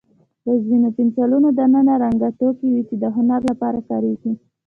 د 0.45 0.47
ځینو 0.65 0.87
پنسلونو 0.97 1.47
دننه 1.59 1.93
رنګینه 2.03 2.29
توکي 2.39 2.67
وي، 2.73 2.81
چې 2.89 2.95
د 3.03 3.05
هنر 3.15 3.41
لپاره 3.51 3.79
کارېږي. 3.89 4.31